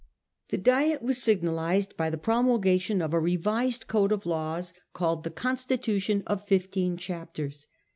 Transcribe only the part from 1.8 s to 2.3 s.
by the